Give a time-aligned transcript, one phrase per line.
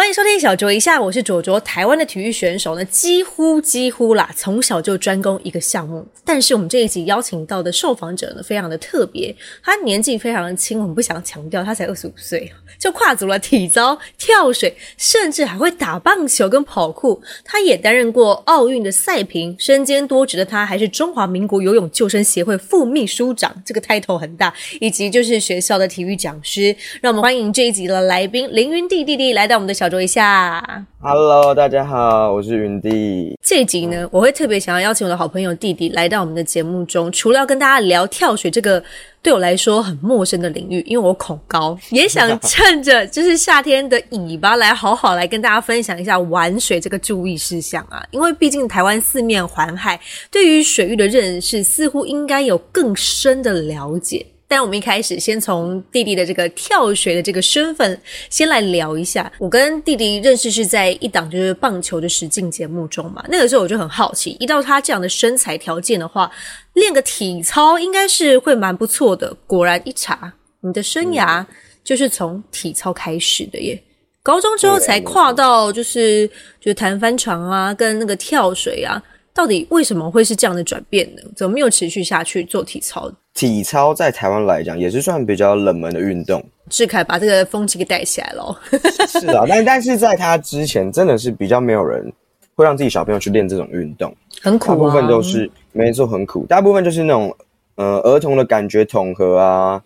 [0.00, 1.60] 欢迎收听小卓一下，我是卓卓。
[1.60, 6.08] 台湾的体育选手呢，几乎几乎啦，从小就专攻一个项目。
[6.24, 17.22] 但是我们这一集邀请到的受访者呢，非常的特别，他年纪非常的轻，我们不想强调，他才二十五岁， 就跨足了体操、跳水，甚至还会打棒球跟跑酷。
[17.44, 26.74] 他也担任过奥运的赛评，身兼多职的他，还是中华民国游泳救生协会副秘书长，这个 title 很大，以及就是学校的体育讲师。
[27.02, 29.89] 让我们欢迎这一集的来宾凌云弟弟弟来到我们的小。
[29.90, 30.62] 说一下
[31.00, 33.36] ，Hello，大家好，我是云弟。
[33.42, 38.80] 这一集呢，我会特别想要邀请我的好朋友弟弟来到我们的节目中，除了要跟大家聊跳水这个
[39.20, 49.98] 对我来说很陌生的领域，因为我恐高， 也想趁着就是夏天的尾巴来好好来跟大家分享一下玩水这个注意事项啊，因为毕竟台湾四面环海，
[50.30, 54.24] 对于水域的认识似乎应该有更深的了解。
[54.50, 57.96] 但我们一开始先从弟弟的这个跳水的这个身份
[58.28, 59.30] 先来聊一下。
[59.38, 63.24] 我跟弟弟认识是在一档就是棒球的实境节目中嘛。
[63.28, 66.28] 那个时候我就很好奇，依照他这样的身材条件的话，
[66.72, 69.32] 练个体操应该是会蛮不错的。
[69.46, 71.46] 果然一查，你的生涯
[71.84, 73.80] 就是从体操开始的耶。
[74.20, 76.26] 高中之后才跨到就是
[76.60, 79.00] 就是弹帆船啊，跟那个跳水啊。
[79.32, 81.22] 到底为什么会是这样的转变呢？
[81.36, 83.10] 怎么没有持续下去做体操？
[83.32, 86.44] 体操在台湾来讲也是算比较冷门的运动。
[86.68, 88.60] 志凯把这个风气给带起来了。
[89.08, 92.12] 是啊， 但但是在他之前，真的是比较没有人
[92.54, 94.68] 会让自己小朋友去练这种运动，很苦。
[94.68, 96.44] 大部分都是没错，很苦。
[96.46, 97.34] 大部分就是那种
[97.76, 99.82] 呃儿童的感觉统合啊，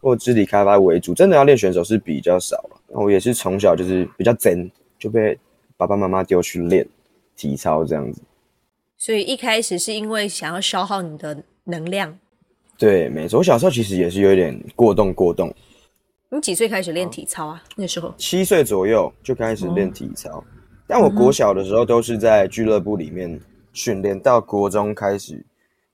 [0.00, 2.80] 或肢体开发为主，真的要练选手是比较少了。
[2.88, 5.38] 我也是从小就是比较真，就被
[5.76, 6.86] 爸爸妈妈丢去练
[7.36, 8.20] 体操这样子。
[8.98, 12.18] 所以一开始是因为想要消耗你的能量。
[12.76, 13.38] 对，没错。
[13.38, 15.54] 我小时候其实也是有点过动，过动。
[16.30, 17.62] 你几岁开始练体操啊？
[17.76, 20.42] 那时候七岁左右就开始练体操，
[20.86, 23.40] 但我国小的时候都是在俱乐部里面
[23.72, 25.44] 训练，到国中开始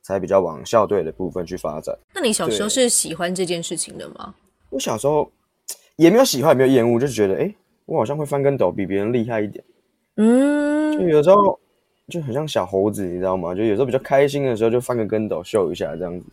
[0.03, 1.97] 才比较往校队的部分去发展。
[2.15, 4.35] 那你小时候是喜欢这件事情的吗？
[4.71, 5.31] 我小时候
[5.97, 7.55] 也没有喜欢，也没有厌恶，就是觉得哎，
[7.85, 9.65] 我好像会翻跟斗，比别人厉害一点。
[10.17, 11.61] 嗯，就有时候。
[12.09, 13.55] 就很像小猴子，你知道吗？
[13.55, 16.27] 就有时候比较开心的时候，就翻个跟斗秀一下这样子。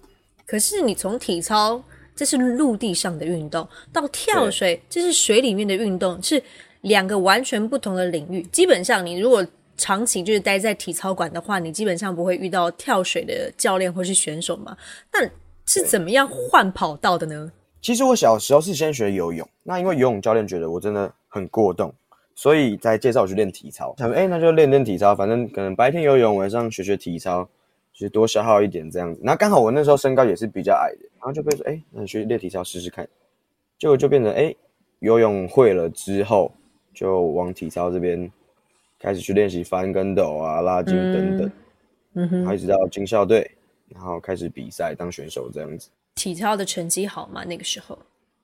[0.46, 1.82] 可是你从体操，
[2.16, 6.44] 这是陆地上的运动，到跳水，这是水里面的运动，是
[6.82, 8.42] 两个完全不同的领域。
[8.52, 9.46] 基本上，你如果
[9.78, 14.76] 长期就是待在体操馆的话，你基本上不会遇到跳水的教练或是选手嘛？
[15.14, 15.26] 那
[15.66, 17.50] 是怎么样换跑道的呢？
[17.82, 21.94] 其实我小时候是先学游泳，那因为游泳教练觉得我真的很过动。
[22.34, 27.44] 所以才介绍我去练体操，想说：“哎，那就练练体操，反正可能白天游泳，晚上学学体操，
[27.94, 29.20] 就是多消耗一点这样子。
[29.24, 33.08] 那刚好我那时候身高也是比较矮的，然后就被说：哎，那你去练体操试试看。
[33.78, 34.56] 结果就变成哎，
[35.00, 36.52] 游泳会了之后，
[36.94, 38.32] 就往体操这边
[38.98, 41.52] 开始去练习翻跟斗啊、拉筋等等，
[42.14, 43.50] 嗯哼，一直到进校队，
[43.90, 45.90] 然后开始比赛当选手这样子。
[46.16, 47.44] 体操的成绩好吗？
[47.44, 47.98] 那个时候？”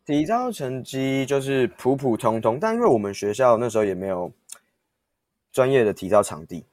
[0.08, 4.32] 体操成绩就是普普通通，但因为我们学校那时候也没有
[5.52, 6.64] 专业的体操场地，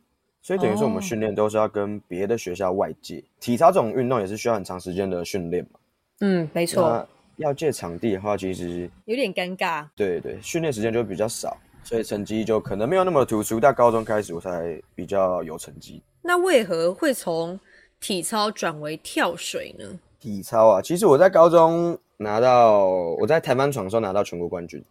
[0.40, 3.24] 所以等于说我们训练都是要跟别的学校外借。
[3.40, 5.80] 体操这种运动也是需要很长时间的训练嘛。
[6.20, 7.04] 嗯，没错。
[7.38, 9.84] 要借场地的话，其实有点尴尬。
[9.96, 13.58] 对对，训练时间就比较少，所以成绩就可能没有那么突出。
[13.58, 16.00] 到高中开始，我才比较有成绩。
[16.22, 17.58] 那为何会从
[17.98, 19.98] 体操转为跳水呢？
[20.24, 21.98] 体操啊，其实我在高中。
[22.16, 22.86] 拿到
[23.18, 24.82] 我在台湾船的时候拿到全国冠军，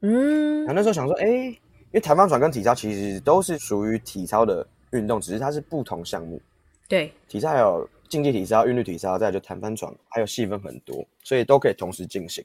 [0.00, 1.58] 嗯，那那时候想说，哎，因
[1.92, 6.42] 为台湾船跟体操其实都是属于体操的运动，只是它是不同项目。
[6.88, 12.44] 对，体操还有竞技体操、韵律体操，再就弹帆船，还有细分很多，所以都可以同时进行。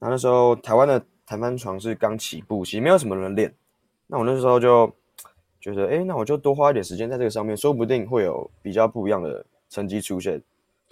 [0.00, 3.54] 那那时候台湾的弹帆船是刚起步，其实没有什么人练。
[4.08, 4.92] 那我那时候就
[5.60, 10.42] 觉得，哎，那我就多花一点时间在这个上面，说不定会有比较不一样的成绩出现。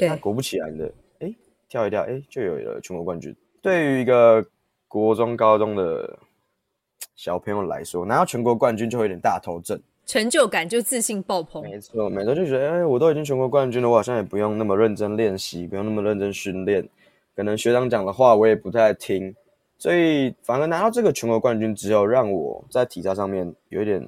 [0.08, 0.92] 对，果不其然的。
[1.20, 1.34] 哎
[1.68, 3.34] 跳一跳，哎，就有了全国冠军。
[3.62, 4.44] 对于一个
[4.88, 6.18] 国中、高中的
[7.14, 11.62] 小朋友来说，拿到全国冠军就有点大头症，成就感就自信爆棚。
[11.62, 16.88] 没错，没错，就觉得，哎，我都已经全国冠军了，我好像也不用那么认真练习，不用那么认真训练。
[17.36, 19.32] 可能学长讲的话我也不太听，
[19.78, 24.04] 所以反而拿到这个全国冠军之后，让我在体操上面有点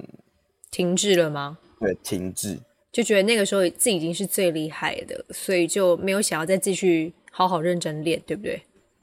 [0.69, 1.57] 停滞了吗？
[1.79, 2.59] 对，停滞，
[2.93, 7.11] 就觉得那个时候自己已经是最厉害的，所以就没有想要再继续。
[7.35, 8.61] 好好认真练，对不对？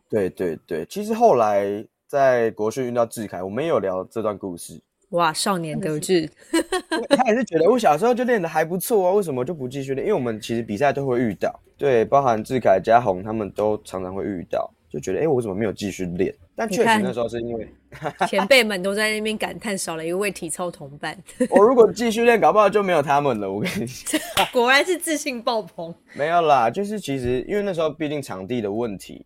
[0.09, 4.81] 对对对，其实后来在国训遇到志凯，我们也有聊这段故事。
[5.09, 6.31] 哇，少年得志，
[7.11, 10.07] 他也是觉得我小时候就练的还不错啊，为什么就不继续练？
[10.07, 16.33] 因为我们其实比赛都会遇到，对，包含志凯、嘉宏他们都常常会遇到，就觉得哎，我怎么没有继续练？
[16.61, 17.67] 但确实那时候是因为
[18.29, 21.17] 前辈们都在那边感叹少了一位体操同伴。
[21.49, 23.51] 我如果继续练，搞不好就没有他们了。
[23.51, 24.21] 我跟你讲，
[24.53, 25.95] 果然是自信爆棚。
[26.13, 29.25] 没有啦，就是其实因为那时候毕竟场地的问题，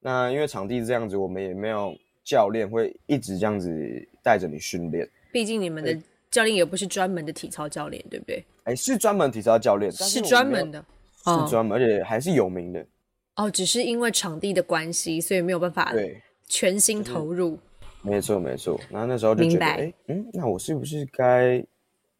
[0.00, 3.72] 那因为场地这样子，我们也没有教练会一直这样子
[4.22, 5.08] 带着你训练。
[5.32, 5.98] 毕竟你们的
[6.30, 8.44] 教练也不是专门的体操教练，对不对？
[8.64, 10.84] 哎，是专门体操教练，是专门的，
[11.24, 12.84] 是专门，而且还是有名的。
[13.36, 17.58] 哦，只是因为场地的关系，所以没有办法对全心投入。
[18.02, 18.80] 没错，没错。
[18.90, 21.64] 然后那时候就觉得，哎，嗯，那我是不是该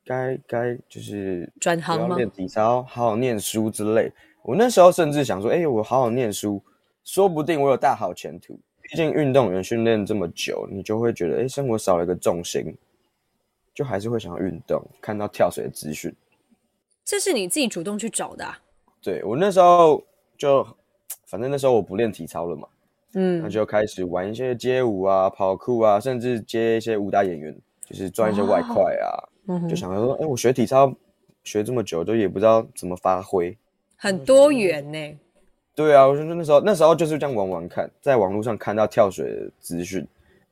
[0.05, 2.17] 该该就是转行吗？
[2.17, 4.13] 练体操，好好念书之类。
[4.43, 6.63] 我那时候甚至想说，哎，我好好念书，
[7.05, 8.59] 说不定我有大好前途。
[8.83, 12.77] 毕竟运动员训练这么久，你就会觉得，哎，生活少了一个重心。
[13.75, 16.11] 就还是会想要运动，看到跳水的资讯，
[17.05, 18.43] 这是你自己主动去找的？
[19.03, 20.03] 对我那时候
[20.39, 20.67] 就，
[21.27, 22.67] 反正那时候我不练体操了嘛，
[23.17, 29.09] 嗯，那就开始玩一些街舞啊、跑酷啊，甚至接一些武打演员，就是赚一些外快啊。
[29.49, 30.95] 嗯就想说，哎，我学体操
[31.43, 33.57] 学这么久，都也不知道怎么发挥，
[33.97, 35.19] 很多元呢。
[35.75, 40.07] 对啊，我就那时候那时候就是这样玩玩看，在网络上看到跳水的资讯，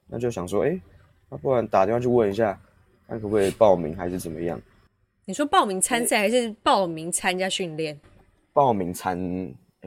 [0.08, 0.80] 那就想说，哎，
[1.28, 2.58] 那不然打电话去问一下。
[3.06, 4.58] 看可不可以报名还是怎么样？
[5.26, 8.00] 你说报名参赛还是报名参加训练？
[8.54, 9.18] 报名参，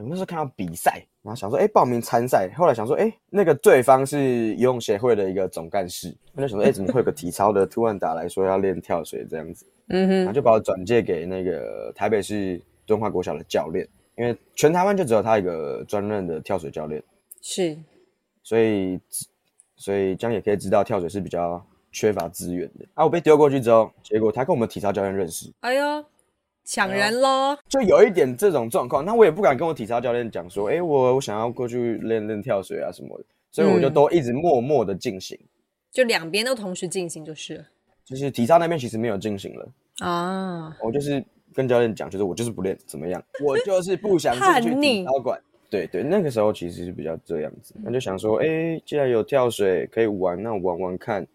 [0.02, 2.50] 我那时候看到比赛，然后想说，哎，报名参赛。
[2.56, 9.66] 后来想说，哎，那个对方是游泳协会的一个总干事，我就想说，哎，怎么会有个体操的突然打来说要练跳水这样子？
[9.88, 13.86] 嗯哼，然后就把我转介给那个台北市敦化国小的教练，
[14.16, 17.02] 因为全台湾就只有他一个专任的跳水教练。
[17.40, 17.76] 是，
[18.42, 18.98] 所以，
[19.76, 21.64] 所以这样也可以知道跳水是比较。
[21.90, 23.02] 缺乏资源的啊！
[23.02, 25.50] 我被丢过去之后，结果他跟我们体操教练认识。
[25.60, 26.04] 哎呦，
[26.70, 27.56] 抢人喽！
[27.66, 35.38] 就有一点这种状况，那我也不敢跟我体操教练讲说，哎，我我想要过去练练跳水啊什么的，所以我就都一直默默的进行，
[35.90, 37.64] 就两边都同时进行就是。
[38.04, 39.68] 就是体操那边其实没有进行了
[40.00, 41.24] 啊，我就是
[41.54, 43.22] 跟教练讲，就是我就是不练，怎么样？
[43.42, 45.40] 我就是不想进去体操馆。
[45.70, 51.26] 对对，那个时候其实是比较这样子，那就想说，哎，既然有跳水可以玩，那我玩玩看。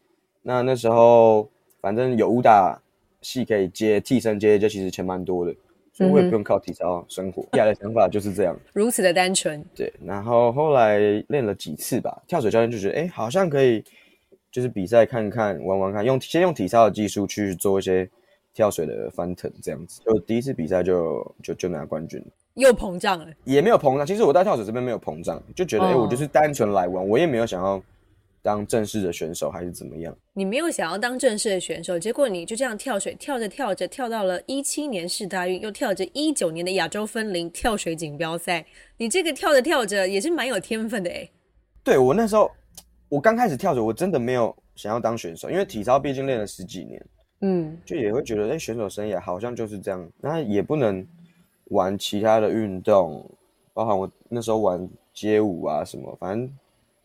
[0.44, 1.50] 那那时候
[1.82, 2.80] 反正有武打
[3.24, 5.56] 戏可以接，替身接，就其实钱蛮多的，
[5.92, 7.42] 所以我也不用靠体操生活。
[7.54, 9.64] 未来的想法就是这样， 如此的单纯。
[9.74, 11.00] 对，然后后来
[11.30, 13.84] 练了几次吧，跳水教练就觉得，哎，好像可以，
[14.52, 18.08] 就是比赛看看，玩玩看，用先用体操的技术去做一些
[18.54, 20.02] 跳水的翻腾，这样子。
[20.06, 22.24] 就第一次比赛就就就拿冠军，
[22.56, 24.06] 又膨胀了，也没有膨胀。
[24.06, 27.82] 其实我在跳水这边没有膨胀，就觉得，哎，我就是单纯来玩，我也没有想要。
[28.44, 30.16] 当正式的选手还是怎么样？
[30.34, 38.66] 你没有想要当正式的选手，结果你就这样跳水，跳着跳着跳到了一七年世大运，又跳着一九年的亚洲分龄跳水锦标赛。
[38.98, 41.28] 你这个跳着跳着也是蛮有天分的哎。
[41.86, 42.52] 对我那时候，
[43.08, 47.06] 我刚开始跳水，我真的没有想要当选手，因为体操毕竟练了十几年，
[47.40, 51.08] 嗯，就也会觉得哎，选手生涯好像就是这样，那也不能
[51.70, 53.26] 玩其他的运动，
[53.74, 56.54] 包含我那时候玩街舞啊什么，反正。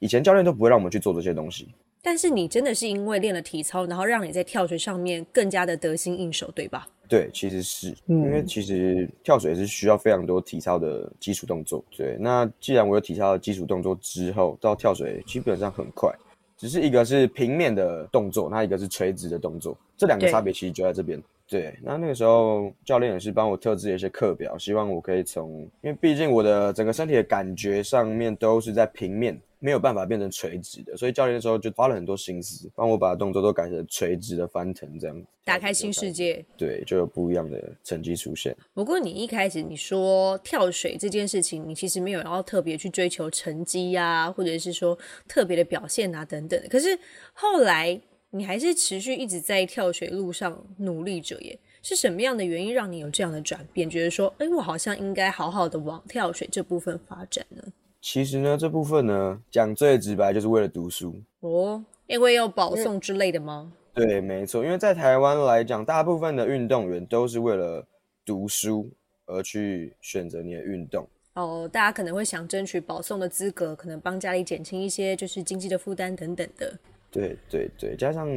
[0.01, 1.69] 以前教练都不会让我们去做这些东西，
[2.03, 6.87] 但是你真的是因为练了体操，然后让你在跳水上面更加的得心应手，对吧？
[7.09, 11.83] 对，其实是因为其实跳水是需要非常多体操的基础动作。
[11.97, 16.15] 对，那既然我有体操的基础动作之后，到跳水基本上很快，
[16.57, 21.21] 只是一个是平面的动作，那一个是垂直的动作，这两个差别其实就在这边。
[21.49, 29.41] 对，那那个时候教练也是帮我特制一些课表，希望我可以从，因为毕竟我的整个身体的感觉上面都是在平面。
[29.61, 36.45] 没有办法变成垂直的，所以教练的时候就花了很多心思，帮我把动作都改成垂直的翻腾，这样打开新世界。
[36.57, 38.57] 对，就有不一样的成绩出现。
[38.73, 46.63] 不过你一开始你说跳水这件事情，你其实没有要特别去追求成绩呀，或者是说特别的表现啊等等。
[46.71, 46.97] 可是
[47.33, 51.59] 后来你还是持续一直在跳水路上努力着，耶。
[51.81, 53.89] 是什么样的原因让你有这样的转变？
[53.89, 57.63] 觉得说，哎，我好像应该好好的往跳水这部分发展呢？
[58.03, 63.73] 其实呢，这部分呢讲最直白，就是为了读书哦，因为要保送之类的吗？
[63.95, 67.87] 对，没错，因为在台湾来讲，大部分的运动员都是为了
[68.25, 68.91] 读书
[69.27, 71.07] 而去选择你的运动。
[71.35, 76.77] 哦，大家可能会想争取保送的资格，可能帮家里减轻一些就是经济的负担等等的。
[77.11, 78.29] 对对对，加上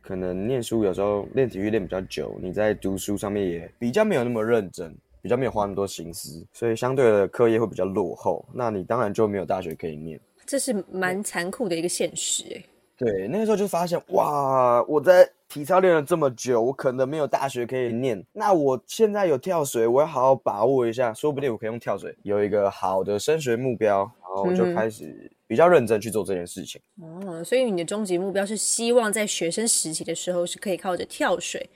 [0.00, 4.94] 可能念书有时候练体育练比较久，你在读书上面也比较没有那么认真。
[5.20, 8.42] 比较没有花那么多心思，所以相对的课业会比较落后。
[8.54, 12.64] 那你当然就没有大学可以念，这是蛮残酷的一个现实哎。
[12.96, 18.24] 对，那个时候就发现，哇，我在体操练了这么久，我可能没有大学可以念。
[18.32, 26.80] 那我现在有跳水，我要好好把握一下，说不定我可以用跳水有一个好的升学目标，然后我就开始比较认真去做这件事情。
[27.00, 31.68] 哦，所以你的终极目标是希望在学生时期的时候是可以靠着跳水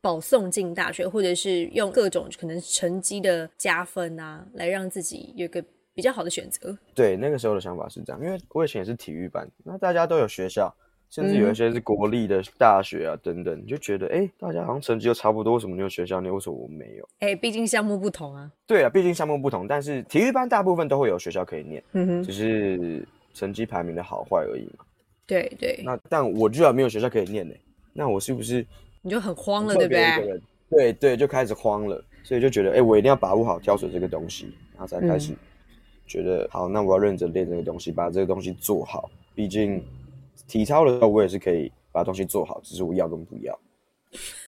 [0.00, 5.64] 保送进大学，或者是用各种可能成绩的加分啊，来让自己有个。
[5.94, 10.72] 比较好的选择，对那个时候的想法是这样，因为我以前也是体育班，那大家都有学校，
[11.10, 17.08] 甚至有一些是国立的大学啊等等，就觉得哎，大家好像成绩都差不多，为什么你有学校，你为什么我没有？
[17.20, 18.50] 哎，毕竟项目不同啊。
[18.66, 24.84] 对啊，毕竟项目不同，但是体育班大部分都会有学校可以念，嗯哼，只是成绩排名的好坏而已嘛。
[25.26, 25.80] 对对。
[25.84, 27.54] 那但我居然没有学校可以念呢，
[27.92, 28.64] 那我是不是
[29.00, 30.40] 你就很慌了，对不对？
[30.70, 35.32] 对对，就开始慌了，所以就觉得哎，我一定要把握好跳水这个东西，然后才开始。
[36.06, 39.10] 觉得好，那我要认真练这个东西，把这个东西做好。
[39.34, 39.82] 毕竟
[40.48, 43.56] 体操的时候，我也是可以把东西做好，只是我要跟不要。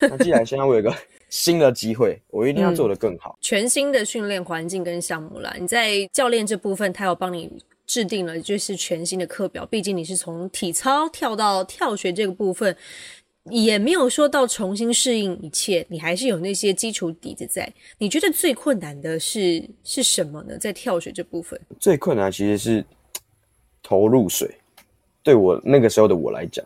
[0.00, 0.92] 那既然现在我有个
[1.28, 3.38] 新的机会，我一定要做得更好。
[3.40, 7.48] 全新的训练环境跟项目啦，你在教练这部分，他有帮你
[7.86, 9.64] 制定了就是全新的课表。
[9.66, 12.76] 毕竟你是从体操跳到跳水这个部分。
[13.44, 17.72] 也没有说到重新适应一切，你还是有那些基础底子在。
[17.96, 20.58] 你觉得最困难的是是什么呢？
[20.58, 22.84] 在跳水这部分，最困难其实是
[23.82, 24.54] 投入水。
[25.22, 26.64] 对我那个时候的我来讲，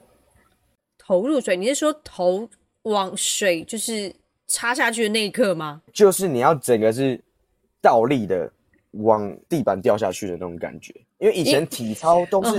[0.98, 2.48] 投入水，你是说头
[2.82, 4.14] 往水就是
[4.46, 5.82] 插下去的那一刻吗？
[5.92, 7.20] 就是你要整个是
[7.80, 8.50] 倒立的
[8.92, 10.94] 往地板掉下去的那种感觉。
[11.18, 12.52] 因为以前体操都是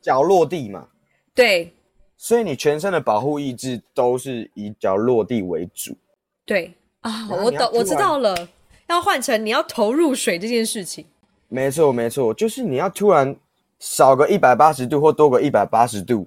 [0.00, 0.88] 脚落地嘛，
[1.34, 1.72] 对。
[2.18, 5.94] 所以你全身的保护意志都是以脚落地为主。
[6.46, 8.48] 对啊，我懂，我知道了。
[8.88, 11.04] 要换成你要投入水这件事情。
[11.48, 13.36] 没错，没错，就是你要突然
[13.78, 16.26] 少个一百八十度或多个一百八十度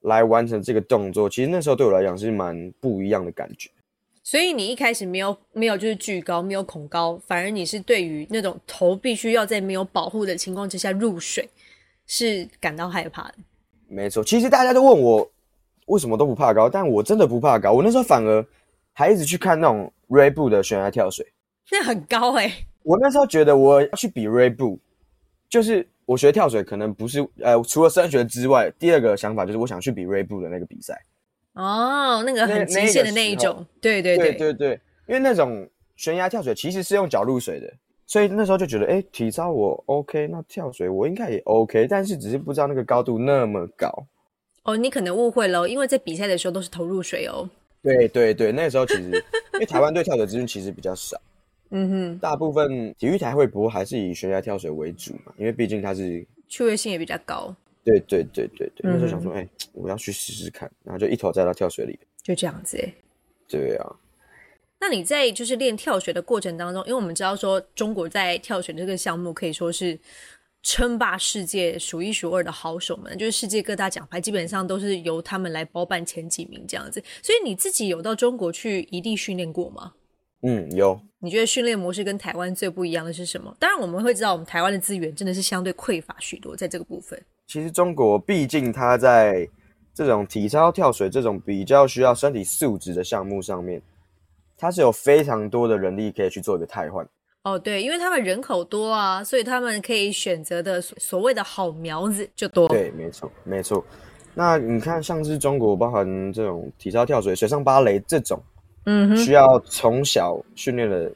[0.00, 1.28] 来完成这个动作。
[1.28, 3.70] 其实那时候对我来讲是蛮不一样的感觉。
[4.22, 11.48] 所以你一开始没有没有就是惧高，没有恐高，反而你是对于那种头必须要在没有保护的情况之下入水
[12.06, 13.34] 是感到害怕的。
[13.86, 15.30] 没错，其实大家都问我
[15.86, 17.70] 为什么都不怕高，但我真的不怕高。
[17.70, 18.44] 我那时候反而
[18.92, 21.24] 还一直去看那种 Ray 布的悬崖跳水，
[21.70, 22.52] 那很高哎。
[22.82, 24.80] 我那时候觉得我要去比 Ray 布，
[25.48, 30.98] 就是我学跳水可能不是呃，除了升学之外，第二个想法就是我想去比 Ray 布的那个比赛。
[31.52, 37.70] 哦，那个很极限的那一种，对对对对对，因为那种悬崖跳水其实是用脚入水的。
[38.08, 43.90] 所以那时候就觉得，哎，体操我 OK，那跳水我应该也 OK，但是只是不知道那个高度那么高。
[44.62, 47.50] 哦，你可能误会了，因为在比赛的时候都是投入水哦。
[47.82, 49.10] 对对对，那时候其实
[49.54, 51.20] 因为台湾对跳水资讯其实比较少，
[51.70, 57.54] 嗯哼，大部分体育台会播还是以悬崖跳水为主嘛，因为毕竟它是趣味性也比较高。
[57.84, 62.76] 对对对对对，那时候想说，哎，我要去试试看，然后就一头栽到跳水里，就这样子。
[63.48, 63.96] 对啊。
[64.78, 69.98] 那你在就是练跳水的过程当中，因为我们知道说中国在跳水这个项目可以说是
[70.62, 77.02] 称霸世界数一数二的好手们，就是世界各大奖牌基本上都是由他们来包办前几名这样子。
[77.22, 79.94] 所以你自己有到中国去异地训练过吗？
[80.42, 81.00] 嗯，有。
[81.18, 83.54] 你觉得训练模式跟台湾最不一样的是什么？
[83.58, 87.20] 当然我们会知道，我们台湾的资源真的是相对匮乏许多，在这个部分。
[87.46, 89.48] 其实中国毕竟它在
[89.94, 93.80] 这种体操跳水这种比较需要身体素质的项目上面。
[94.58, 97.06] 它是有非常多的人力可以去做一个汰换
[97.42, 102.66] 哦，对，因为他们人口多啊，所以他们可以选择的所谓的好苗子就多。
[102.68, 103.84] 对，没错，没错。
[104.34, 108.42] 那你看，像是中国包含这种体操、跳水、水上芭蕾这种，
[108.86, 111.12] 嗯，需要从小训练的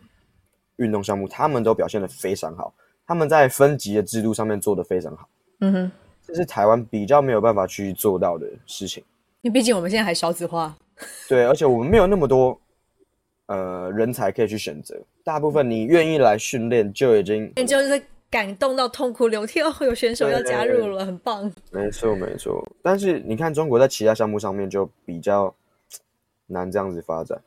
[0.77, 2.73] 运动项目，他们都表现的非常好。
[3.07, 5.29] 他们在分级的制度上面做的非常好。
[5.61, 9.03] 嗯哼，这是台湾比较没有办法去做到的事情。
[9.41, 10.77] 因为毕竟我们现在还少子化。
[11.29, 12.61] 对，而且我们没有那么多。
[13.47, 18.00] 呃，人才可以去选择，大部分你愿意来训练就已经，就是
[18.31, 21.53] 感动到痛哭流涕哦，有选手要加入了，很棒。
[21.73, 25.53] 没错没错，但是你看中国在其他项目上面就比较
[26.47, 27.43] 难这样子发展，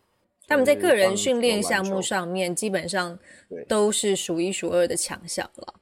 [0.48, 3.18] 他们在个人训练项目上面基本上
[3.68, 5.74] 都是数一数二的强项了。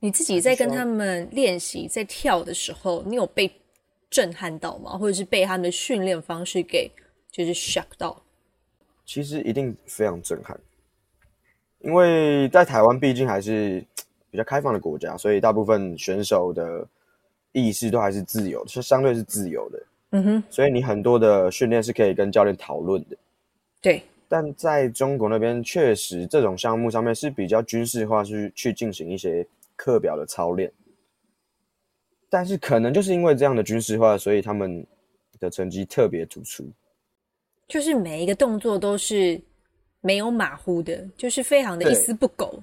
[0.00, 3.50] 你自己在跟他们练习在跳的时候，你有被
[4.10, 4.98] 震撼到吗？
[4.98, 6.90] 或者是被他们的训练方式给
[7.30, 8.22] 就是 shock 到？
[9.06, 10.58] 其实一定非常震撼，
[11.80, 13.84] 因为在台湾毕竟还是
[14.30, 16.86] 比较开放的国家，所以大部分选手的
[17.52, 19.82] 意识都还是自由，是相对是自由的。
[20.10, 23.16] 嗯哼，所以你很多的训练是可以跟教练讨论的。
[23.84, 30.72] 对，但在中国那边，确实这种项目上面是比较军事化，去去进行一些课表的操练。
[32.30, 34.86] 但是可能就是因为这样的军事化，所以他们
[35.38, 36.66] 的成绩特别突出。
[37.68, 39.38] 就是每一个动作都是
[40.00, 42.58] 没有马虎的，就是非常的一丝不苟。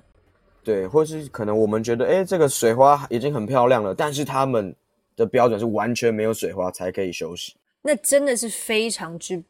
[0.64, 4.76] 对，或是可能我们觉得，哎，这个水花已经很漂亮了，但是他们
[5.16, 7.54] 的标准是完全没有水花才可以休息。
[7.84, 9.42] 那真的是非常之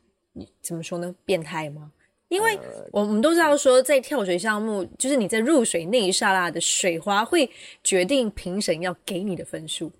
[0.61, 1.13] 怎么说呢？
[1.25, 1.91] 变态吗？
[2.29, 2.57] 因为
[2.91, 7.49] 我们都知道说，在跳水项目，就是你在入水那一刹那的水花会
[7.83, 9.91] 决定评审要给你的分数。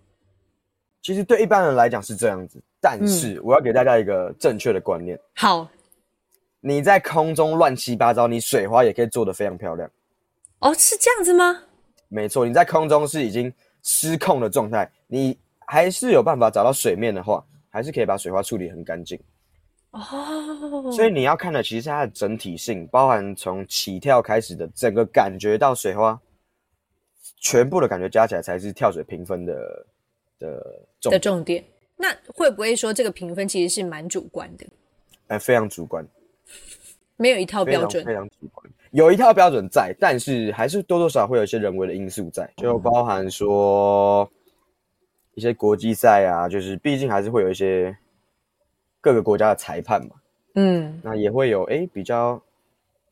[1.02, 5.70] 其实对一般人来讲是这样子，但是我要给大家一个正确的观念：好
[6.62, 9.92] 你在空中乱七八糟，你水花也可以做得非常漂亮。
[10.60, 11.64] 哦，是这样子吗？
[12.08, 13.52] 没错，你在空中是已经
[13.84, 19.20] 失控的状态，你还是有办法找到水面的话，还是可以把水花处理很干净。
[19.91, 26.19] 哦，所以你要看的其实是它的整体性，包含从起跳开始的整个感觉到水花，
[27.38, 29.86] 全部的感觉加起来才是跳水评分的
[30.39, 31.63] 的重点，的重点。
[31.98, 34.65] 那会不会说这个评分其实是蛮主观的，
[35.27, 36.07] 哎、非常主观，
[37.17, 38.03] 没有一套标准？
[38.03, 38.71] 常非常主观。
[38.91, 44.29] 有一套标准在，但是还是多多少少会有一些人为的因素在，就包含说
[45.33, 47.95] 一些国际赛啊，就是毕竟还是会有一些
[49.01, 50.15] 各个国家的裁判嘛，
[50.55, 52.41] 嗯，那也会有哎比较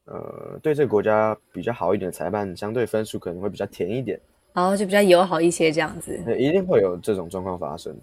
[0.05, 4.19] 呃对这个国家比较好一点的裁判，相对分数可能会比较甜一点，
[4.53, 6.21] 然后就比较友好一些这样子。
[6.25, 7.95] 那一定会有这种状况发生。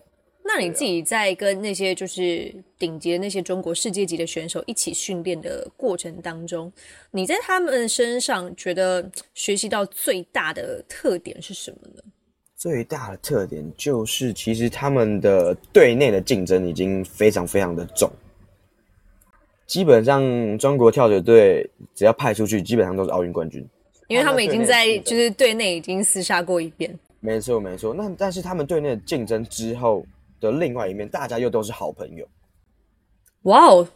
[0.49, 6.73] 那你自己在跟那些就是顶级的那些中国世界级的选手一起训练的过程当中，
[7.11, 12.03] 你在他们身上觉得学习到最大的特点是什么呢？
[12.57, 18.11] 最大的特点就是，其实他们的队内的竞争已经非常非常的重。
[19.67, 23.67] 基本上，中国跳水队只要派出去，基本上都是奥运冠军。
[24.09, 26.97] 因为他们已经在就是队内已经厮杀过一遍。
[27.21, 27.93] 没错，没错。
[27.93, 30.07] 那但是他们队内的竞争之后
[30.41, 32.27] 的另外一面，大家又都是好朋友，
[33.43, 33.87] 哇哦，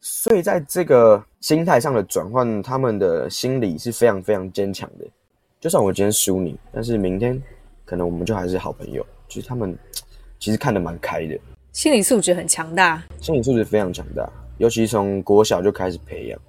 [0.00, 5.06] 所以在这个心态上的转换，他们的心理是非常非常坚强的。
[5.60, 7.40] 就算我今天输你，但是明天
[7.90, 9.04] 可能我们就还是好朋友。
[9.26, 9.76] 就是他们
[10.38, 11.36] 其实看得蛮开的，
[11.72, 13.02] 心理素质很强大。
[13.20, 16.40] 心理素质非常强大，尤其从国小就开始培养，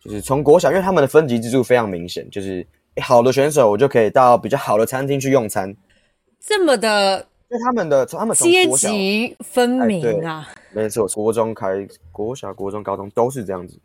[0.00, 5.72] 就是从国小，因为他们的分级制度非常明显，就是、诶好的选手我就可以到比较好的餐厅去用餐，
[6.40, 10.48] 这么的因为他们的他们从阶级分明啊！
[10.72, 13.78] 没错，国中开国小、国中、高中都是这样子。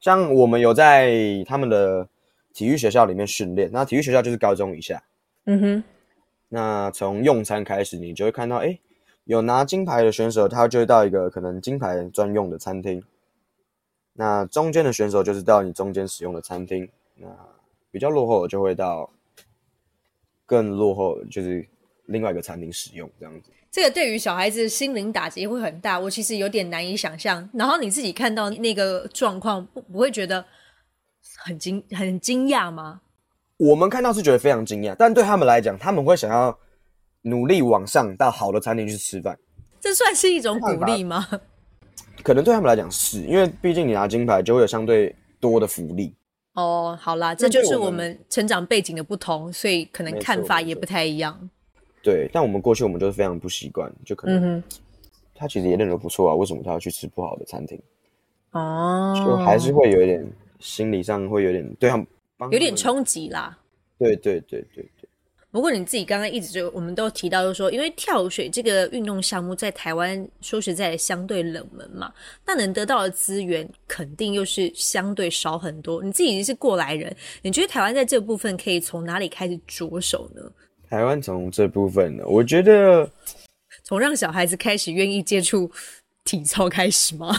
[0.00, 1.12] 像我们有在
[1.46, 2.06] 他们的
[2.52, 5.02] 体育学校里面训练，那体育学校就是高中以下。
[5.46, 5.84] 嗯哼，
[6.48, 8.78] 那从用餐开始，你就会看到，哎，
[9.24, 13.02] 有拿金牌的选手，他就会到一个可能金牌专用的餐厅。
[14.14, 16.88] 那中间的选手就是到你中间使用的餐厅。
[17.16, 17.28] 那
[17.90, 19.10] 比较落后的就会到
[20.46, 21.68] 更落后，就是
[22.06, 23.50] 另外一个餐厅使用这样子。
[23.70, 27.48] 这个对于小孩子心灵打击会很大，我其实有点难以想象。
[27.52, 30.44] 然后你自己看到那个状况，不不会觉得
[31.36, 33.02] 很惊很惊讶吗？
[33.58, 36.56] 我们看到是觉得非常惊讶，但对他们来讲，他们会想要
[37.22, 39.38] 努力往上到好的餐厅去吃饭。
[39.80, 41.26] 这算是一种鼓励吗？
[42.22, 46.14] 可能对他们来讲是因为毕竟你拿金牌就会有相对多的福利。
[46.54, 51.50] 哦，好啦，这就是我们们成长背景的不同，所以可能看法也不太一样。
[52.02, 54.62] 对，但我们过去我们就是非常不习惯，就可能嗯
[55.34, 57.80] 他其实也练得不错啊，为什么他要去吃不好的餐厅？
[58.52, 60.24] 哦，就还是会有一点
[60.58, 62.04] 心理上会有点对他们
[62.50, 63.58] 有点冲击啦。
[63.98, 65.08] 对对对对对，
[65.50, 72.12] 不过你自己刚刚一直就我们都提到，就是说，因为跳水这个运动项目在台湾说实在相对冷门嘛，
[72.46, 76.02] 那能得到的资源肯定又是相对少很多。
[76.02, 80.42] 你自己是过来人，你觉得台湾在这部分可以从哪里开始着手呢？
[80.88, 83.10] 台湾从这部分呢，我觉得
[83.82, 85.68] 从让小孩子开始愿意接触
[86.24, 87.34] 体操开始吗？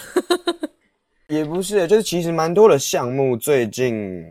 [1.30, 4.26] 也不是，就是其实蛮多的项目最近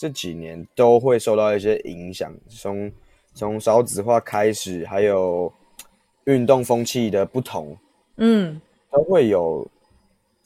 [0.00, 2.90] 这几年都会受到一些影响，从
[3.34, 5.52] 从少子化开始，还有
[6.24, 7.76] 运动风气的不同，
[8.16, 8.58] 嗯，
[8.90, 9.70] 都会有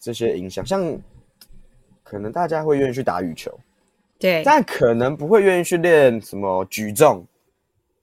[0.00, 0.66] 这些影响。
[0.66, 0.98] 像
[2.02, 3.56] 可能大家会愿意去打羽球，
[4.18, 7.24] 对，但可能不会愿意去练什么举重、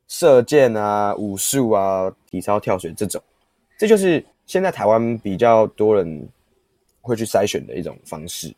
[0.07, 3.21] 射箭啊、武术啊、体操、跳水这种。
[3.77, 6.25] 这就是现在台湾比较多人
[7.01, 8.55] 会去筛选的一种方式，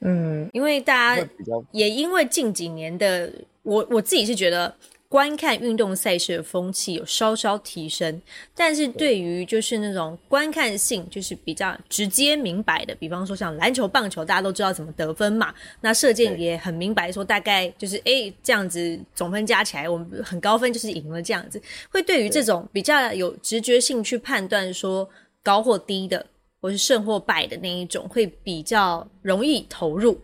[0.00, 1.28] 嗯，因为大家
[1.72, 3.32] 也因为近几年的
[3.62, 4.74] 我我自己是觉得
[5.08, 8.20] 观看运动赛事的风气有稍稍提升，
[8.54, 15.54] 但是对于就是那种观看性，就是比较直接明白的，比方说像篮球、棒球，大家都知道怎么得分嘛。
[15.80, 21.62] 那射箭也很明白，说大概就是哎这样子总分加起来，我们很高分就是赢了这样子。
[21.88, 25.08] 会对于这种比较有直觉性去判断说
[25.42, 26.26] 高或低的，
[26.66, 30.20] 或是胜或败的那一种，会比较容易投入。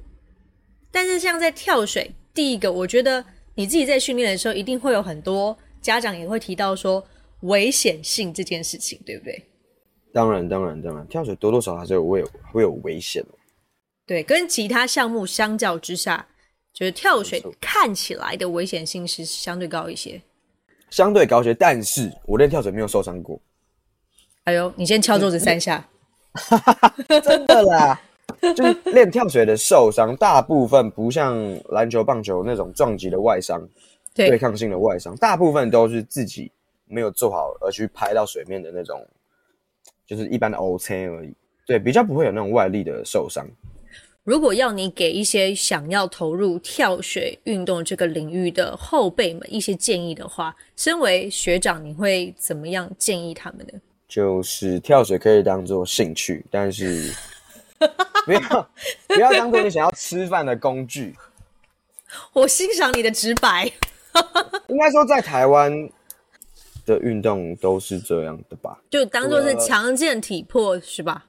[0.91, 3.25] 但是像在跳水，第一个我觉得。
[3.55, 7.07] 你自己在训练的时候，一定会有很多家长也会提到说
[7.41, 9.45] 危险性这件事情，对不对？
[10.11, 13.23] 当然，当然，当然，跳水多多少少还是有会有会有危险
[14.07, 16.27] 对，跟其他项目相较之下，
[16.73, 20.23] 就是跳水看起来的危险性是相对高一些。
[20.89, 23.39] 相对高一些，但是我练跳水没有受伤过。
[24.45, 25.87] 哎呦，你先敲桌子三下。
[27.25, 28.01] 真的啦。
[28.57, 31.37] 就是练跳水的受伤，大部分不像
[31.69, 33.63] 篮球、棒球那种撞击的外伤，
[34.15, 36.51] 对抗性的外伤，大部分都是自己
[36.87, 39.07] 没有做好而去拍到水面的那种，
[40.05, 41.33] 就是一般的 O C 而已。
[41.65, 43.47] 对，比较不会有那种外力的受伤。
[44.25, 53.81] 如果要你给一些想要投入跳水运动这个领域的后辈们一些建议的话，身为学长，你会怎么样建议他们呢？
[54.13, 57.11] 就是跳水可以当做兴趣，但是。
[58.25, 58.71] 不要
[59.09, 61.17] 不要当做你想要吃饭的工具。
[62.33, 63.65] 我欣赏你的直白。
[64.69, 65.73] 应该说，在台湾
[66.87, 68.79] 的运动都是这样的吧？
[68.89, 71.25] 就当做是强健体魄是吧？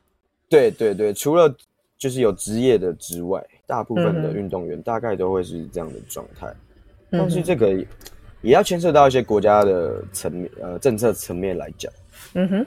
[0.48, 1.52] 对对对，除了
[1.98, 6.54] 就是有职业的之外，大部分的运动员大概都会是这样的状态。
[7.10, 7.74] 但是这个
[8.44, 11.92] 也要牵涉到一些国家的层面呃政策层面来讲。
[12.34, 12.66] 嗯哼。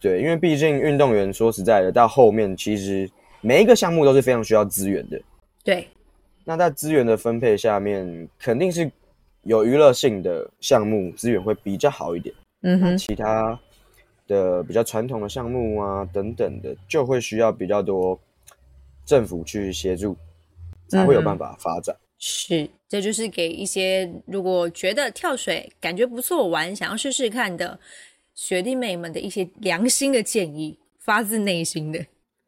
[0.00, 3.08] 对，因为毕竟运动员说实在的，到后面其实
[3.40, 5.20] 每一个项目都是非常需要资源的。
[5.62, 5.86] 对，
[6.44, 8.90] 那在资源的分配下面，肯定是
[9.42, 12.34] 有娱乐性的项目资源会比较好一点。
[12.62, 13.56] 嗯哼，其他
[14.26, 18.18] 的比较传统的项目啊等等的，就会需要比较多
[19.06, 20.16] 政府去协助，
[20.88, 21.94] 才会有办法发展。
[22.18, 27.78] 是，这就是给一些如果觉得跳水感觉不错玩，想要试试看的。
[28.34, 32.04] 学弟妹们的一些良心的建议，发自内心的，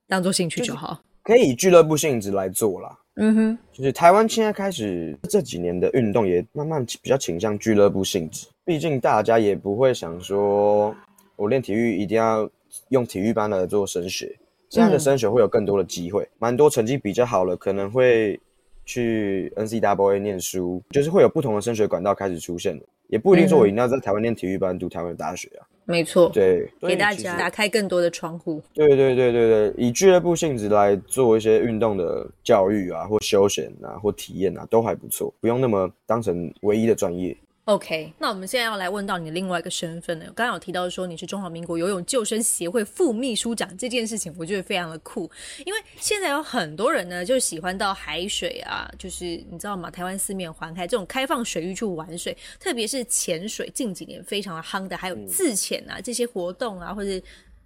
[0.09, 2.99] 当做兴趣就好，可以以俱乐部性质来做啦。
[3.17, 10.93] 嗯哼，就是台湾现在开始这几年的运动也慢慢比较倾向俱乐部性质，毕竟大家也不会想说，
[11.37, 12.51] 我练体育一定要
[12.89, 14.37] 用体育班来做升学，
[14.69, 18.41] 这样的升学会有更多的机会，蛮多成绩比较好了，可能会
[18.85, 22.77] 去 N C W A 念书，就是会有不同的升学管道开始出现
[23.09, 25.67] 也不一定说我一定要在台湾念体育班读台湾大学啊。
[25.87, 28.63] 没错，对，给大家打开更多的窗户。
[28.73, 37.37] 对对对对对，以俱乐部性质来做一些运动的教育啊，或休闲啊，或体验啊，都还不错，不用那么当成唯一的专业。
[37.65, 40.27] OK，那我们现在要来问到你另外一个身份呢？
[40.35, 45.31] 刚刚有提到说你是中华民国游泳救生协会副秘书长这件事情，我觉得非常的酷。
[45.65, 49.91] 因为现在有很多人呢，就喜欢到海水啊，就是你知道吗？
[49.91, 57.11] 台湾四面环海这种开放水域去玩水，特别是潜水，近几年非常的夯的，还有自潜啊这些活动啊，或者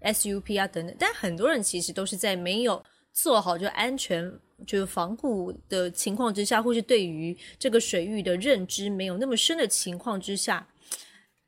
[0.03, 0.95] SUP 啊等等。
[0.97, 2.81] 但很多人其实都是在没有
[3.13, 4.33] 做好就安全。
[4.67, 10.67] 就是防护的情况之下，或是对于这个水域的认知没有那么深的情况之下，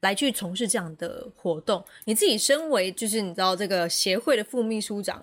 [0.00, 1.84] 来去从事这样的活动。
[2.04, 5.22] 你自己身为就是你知道这个协会的副秘书长，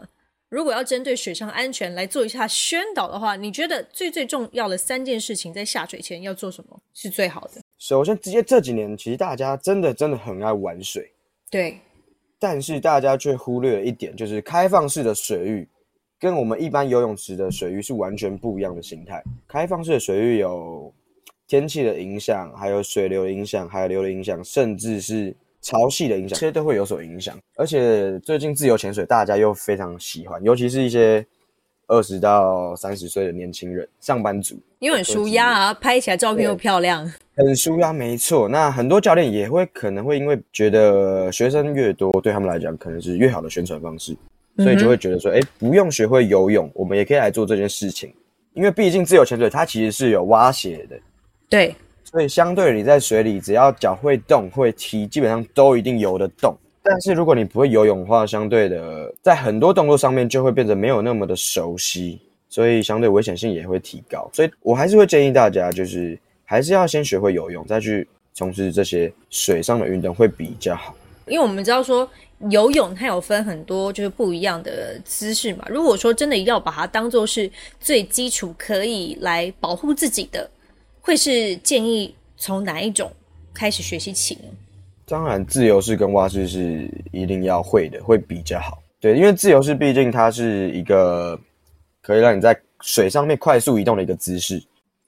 [0.49, 7.61] 如果要针对水上安全来做一下宣导的话，你觉得最最重要的三件事情在下水前要做什么是最好的？
[7.77, 11.11] 首先，直接这几年其实大家真的真的很爱玩水，
[11.49, 11.79] 对，
[12.39, 15.67] 但是大家却忽略了一点，就是开放式的水域。
[16.19, 19.23] 跟我们一般游泳池的水域是完全不一样的形态。
[19.47, 20.91] 开放式的水域有
[21.47, 27.37] 天气的影响，还有水流的影响，海流的影响，甚至是潮汐的影响，这些都会有所影响。
[27.55, 31.25] 而且最近自由潜水大家又非常喜欢，尤其是一些
[31.85, 38.49] 二十到三十岁的年轻人、上班族，因为很舒压啊，拍起来照片又漂亮，很舒压，没错。
[38.49, 44.17] 那很多教练也会可能会因为觉得学生越多，对他们来讲可能是越好的宣传方式。
[44.57, 48.13] 所以就会觉得说，哎，不用学会游泳，我们也可以来做这件事情。
[48.53, 50.97] 因为毕竟自由潜水它其实是有蛙鞋的，
[51.47, 51.75] 对。
[52.03, 56.57] 所以相对你在水里，只要脚会动会踢，基本上都一定游得动。
[56.81, 64.27] 但是如果你不会游泳的话，相对的在很多动作上面就会变得没有那么的熟悉，所以相对危险性也会提高。
[64.33, 70.95] 所以我还是会建议大家，就是还是要先学会游泳，再去从事这些水上的运动会比较好。
[71.27, 72.09] 因为我们知道说。
[72.49, 75.65] 游泳它有分很多就是不一样的姿势嘛。
[75.69, 80.49] 如果说真的要把它当做是最基础可以来保护自己的，
[81.01, 83.11] 会是建议从哪一种
[83.53, 84.49] 开始学习起呢？
[85.05, 88.77] 当然，自由式跟蛙式是一定要会的，会比较好。
[88.99, 91.39] 对，因为自由式毕竟它是一个
[92.01, 94.61] 可以让你在水上面快速移动的一个姿势。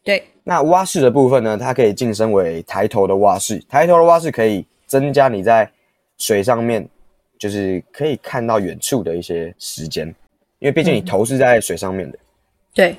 [0.04, 3.62] 对，那蛙式的部分呢，它可以晋升为抬头的蛙式。
[3.68, 5.70] 抬头的蛙式可以增加你在
[6.18, 6.88] 水上面，
[7.40, 10.06] 就是可以看到远处的一些时间，
[10.60, 12.20] 因为毕竟你头是在水上面的。
[12.74, 12.96] 对，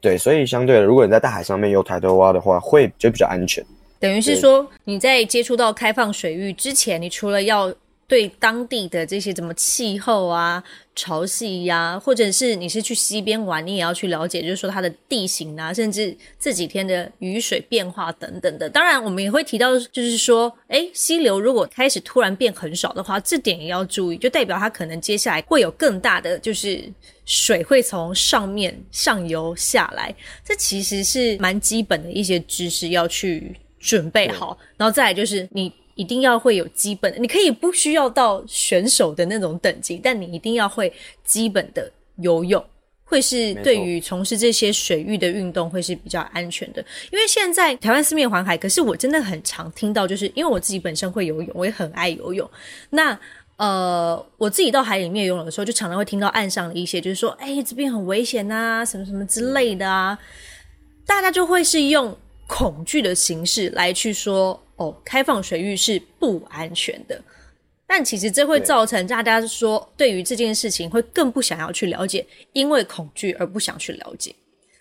[0.00, 3.62] 对，所以相对的，如果你在大海上面有抬头蛙的话，会就比较安全。
[3.98, 7.74] 等于是说，你在接触到开放水域之前，你除了要
[8.08, 10.62] 对当地的这些怎么气候啊、
[10.94, 18.70] 潮汐呀，或者是你是去溪边玩，你也要去了解，就是说它的地形啊，甚至这几天的雨水变化等等的。
[18.70, 26.84] 当然，我们也会提到，就是说，哎，溪流如果开始突然变很少的话，这点也要注意，就代表它可能接下来会有更大的，就是
[27.24, 30.14] 水会从上面上游下来。
[30.44, 33.56] 这其实是蛮基本的一些知识要去。
[33.78, 40.92] 准备好，然后再来就是你一定要会有基本的，你可以不需要到选手的那种等级，但你一定要会
[41.24, 42.62] 基本的游泳，
[43.04, 46.84] 会是对于从事这些水域的运动会是比较安全的。
[47.10, 52.48] 因为现在台湾四面环海，可是我真的很常听到，就是因为我自己本身会游泳，我也很爱游泳。
[52.90, 53.18] 那
[53.56, 60.18] 呃，我自己到海里面游泳的时候，就常常会听到岸上的一些，就是说，哎，这边很危险呐，什么什么之类的啊，
[61.06, 62.16] 大家就会是用。
[62.48, 67.22] 恐惧的形式来去说哦，开放水域是不安全的，
[67.86, 74.34] 但其实这会造成大家说对于这件事情会更不想要去了解，因为恐惧而不想去了解，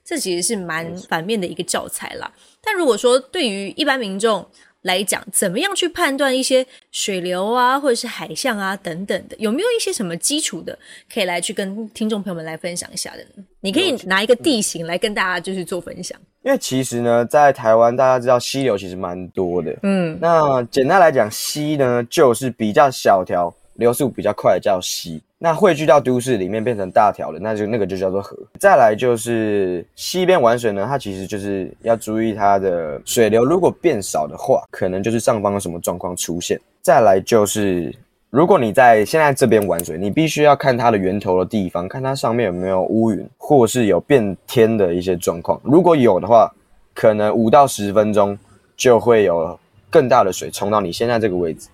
[0.04, 2.32] 这其实是蛮反面的一个教材啦。
[2.62, 4.46] 但如果说对于一般民众，
[4.86, 10.78] 来讲，怎么样去判断一些水流啊，或者是海象啊等等的，有没有一些什么基础的，
[11.14, 13.44] 可以来去跟听众朋友们来分享一下的呢？
[13.62, 16.20] 你可以拿一个地形来跟大家就是做分享。
[16.44, 23.54] 因为其实呢，在台湾大家知道溪流其实蛮多的，嗯，那简单来讲，溪呢就是比较小条。
[23.76, 28.36] 流速比较快的叫溪，那汇聚到都市里面变成大条的，那就那个就叫做河。
[28.60, 36.60] 再来就是西边玩水呢，它其实就是要注意它的水流，如果变少的话，可能就是上方有什么状况出现。
[36.82, 37.96] 再来就是
[38.32, 45.62] 如果你在现在这边玩水，你必须要看它的源头的地方，看它上面有没有乌云，或是有变天的一些状况。
[45.64, 46.52] 如果有的话，
[46.96, 48.36] 可能五到十分钟
[48.76, 49.60] 就会有
[49.92, 51.68] 更大的水冲到你现在这个位置。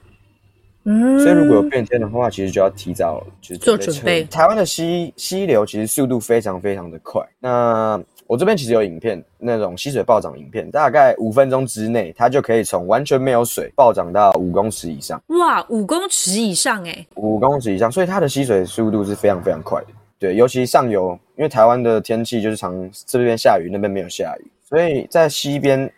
[0.84, 4.24] 嗯，所以如果有变天的话，其实就要提早就是做准备。
[4.24, 7.22] 台湾的溪溪流其实速度非常非常的快。
[7.40, 15.22] 那我这边其实有影片，那种溪水暴涨影片，大概五分钟之内，它就可以从完全没有水暴涨到五公尺以上。
[15.28, 17.06] 哇，五公尺以上哎！
[17.16, 19.88] 五公尺以上，所以它的溪水速度是非常非常快的。
[20.18, 25.92] 对，尤其上游，因为台湾的天气就是常这边下雨，那边没有下雨，所以在溪边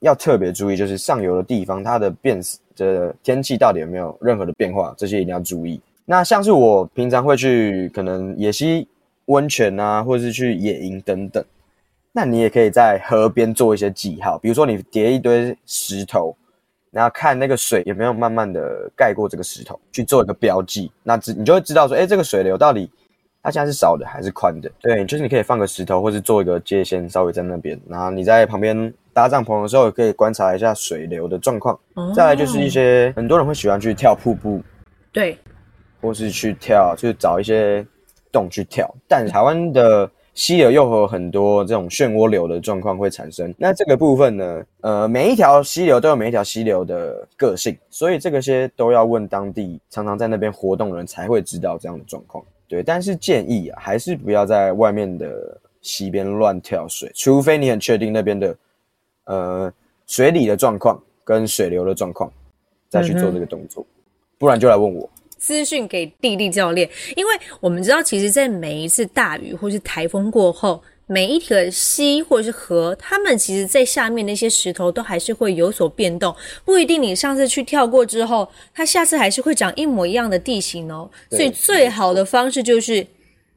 [0.00, 2.58] 要特别注意，就是上游的地方它的变死。
[2.76, 4.94] 这天气到底有没有任何的变化？
[4.96, 5.80] 这些一定要注意。
[6.04, 8.86] 那像是我平常会去可能野溪
[9.24, 11.44] 温泉啊，或者是去野营等等，
[12.12, 16.36] 那你也可以在河边做一些记号，比如说你叠一堆石头，
[16.92, 22.88] 然后看那个水有没有慢慢的盖过这个石头，去做一个标记，那知你就会知道说，哎，这个水流到底
[23.46, 24.70] 它现在是少的还是宽的？
[24.82, 28.92] 对，就是你可以放个石头，或是做一个界线，稍微在那边，然后你在旁边。
[29.16, 31.80] 搭帐篷的时候，也可以观察一下水流的状况。
[32.14, 34.60] 再来就是一些很多人会喜欢去跳瀑布，
[35.10, 35.38] 对，
[36.02, 37.82] 或是去跳，就是找一些
[38.30, 38.94] 洞去跳。
[39.08, 43.54] 但台湾的溪流又有很多这种漩涡流的状况会产生。
[43.56, 52.44] 那这个部分呢，呃，每一条溪流都有每一条溪流的个性，所以这个些都要问当地常常在那边活动人才会知道这样的状况。
[52.68, 58.56] 对，但是建议啊，还是不要在外面的溪边乱跳水，除非你很确定那边的。
[59.28, 59.72] 呃，
[60.06, 62.32] 水里的状况跟水流的状况，
[62.88, 63.84] 再去做这个动作，
[64.38, 65.10] 不然就来问我。
[65.36, 81.10] 资讯给弟弟教练，因为我们知道，其实，在每一次大雨或是台风过后，每一个溪或者是河，它们其实在下面那些石头都还是会有所变动，不一定你上次去跳过之后，它下次还是会长一模一样的地形哦。
[81.30, 83.06] 所以最好的方式就是，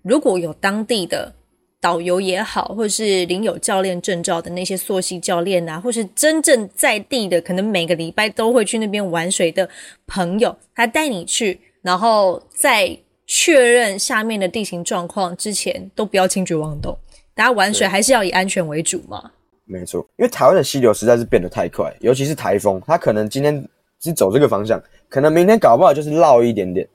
[0.02, 1.34] 如果有当地的。
[1.82, 9.70] 导游也好，或者是领有教练证照的那些溯溪教练啊，或是真正在地的，可能每个礼拜都会去那边玩水的
[10.06, 16.98] 朋友，他带你去，然后在确认下面的地形状况之前，都不要轻举妄动。
[17.40, 19.32] 大家玩水还是要以安全为主嘛。
[19.64, 23.66] 没错，因为台湾的溪流实在是变得太快，尤其是台风，它可能今天
[24.02, 26.86] 是走这个方向，可能明天搞不好就是绕一点点。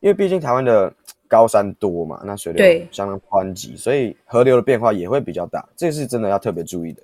[0.00, 0.90] 因为毕竟台湾的。
[1.30, 7.00] 高山多嘛，那水流相当湍急，所以河流的变化也会比较大，这是真的要特别注意的。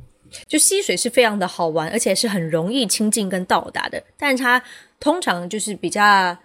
[0.48, 4.60] 就溪水是非常的好玩，而且是很容易亲近跟到达的，但是它
[4.98, 6.36] 通常就是比较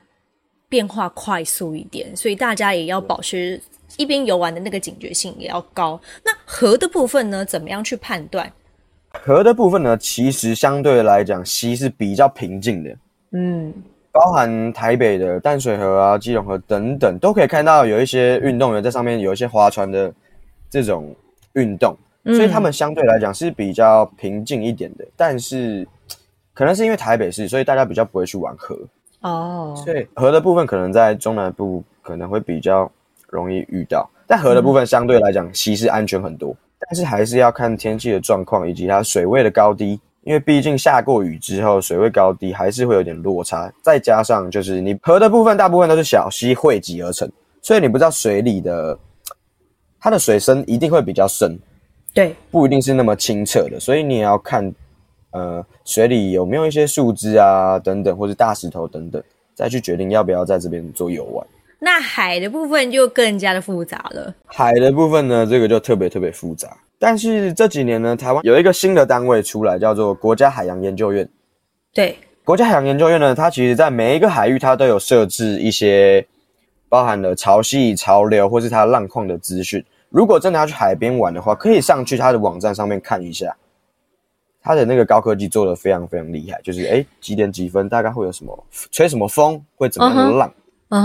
[0.70, 3.60] 变化快速一点，所以大家也要保持
[3.98, 6.00] 一边游玩的那个警觉性也要高。
[6.24, 8.52] 那河的部分呢，怎么样去判断？
[9.14, 12.96] 河的部分呢，其实相对来讲，溪是比较平静的。
[13.32, 13.74] 嗯，
[14.12, 20.14] 包含台北的淡水河啊、基隆河等等，都可以看到有一些运动员在上面有一些划船的
[20.70, 21.14] 这种
[21.54, 25.06] 运动，所以他们相对来讲是比较平静一点的。
[25.18, 25.86] 但是
[26.54, 28.78] 可能是因为台北市，所以大家比较不会去玩河。
[29.22, 32.90] 哦，所以河的部分可能在中南部可能会比较
[33.32, 36.56] 容易遇到，但河的部分相对来讲溪是安全很多。
[36.80, 43.72] 但是还是要看天气的状况以及它水位的高低，因为毕竟下过雨之后，水位高低还是会有点落差。
[43.82, 48.98] 再加上就是你河的部分大部分都是小溪汇集而成，所以你不知道水里的
[50.00, 51.58] 它的水深一定会比较深，
[52.14, 53.80] 对，不一定是那么清澈的。
[53.80, 54.74] 所以你也要看，
[55.32, 61.46] 呃，水里有没有一些树枝啊等等，或是大石头等等，再去决定要不要在这边做游玩。
[61.84, 64.32] 那海的部分就更加的复杂了。
[64.46, 66.78] 海的部分呢，这个就特别特别复杂。
[67.00, 71.28] 但是这几年呢，台湾有一个新的单位出来，叫做国家海洋研究院。
[71.92, 76.24] 对，国家海洋研究院呢，它其实在每一个海域，它都有设置一些
[76.88, 79.84] 包含了潮汐、潮流或是它浪况的资讯。
[80.10, 83.56] 如果真的要去海边玩的话，可以上去它的网站上面看一下。
[84.62, 90.54] 它的那个高科技做的非常非常厉害，就是哎几点几分大概会有什么吹什么风，会怎么样的浪，